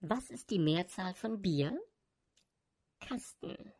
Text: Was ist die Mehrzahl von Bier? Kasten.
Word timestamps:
Was 0.00 0.30
ist 0.30 0.50
die 0.50 0.58
Mehrzahl 0.58 1.14
von 1.14 1.42
Bier? 1.42 1.78
Kasten. 3.00 3.72